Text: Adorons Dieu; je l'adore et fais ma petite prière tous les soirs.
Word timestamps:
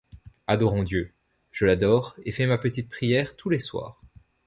Adorons 0.47 0.81
Dieu; 0.81 1.13
je 1.51 1.67
l'adore 1.67 2.15
et 2.25 2.31
fais 2.31 2.47
ma 2.47 2.57
petite 2.57 2.89
prière 2.89 3.35
tous 3.35 3.51
les 3.51 3.59
soirs. 3.59 4.01